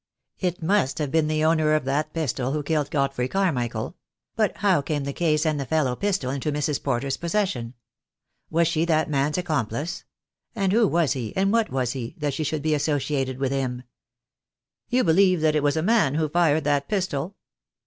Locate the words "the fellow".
5.59-5.95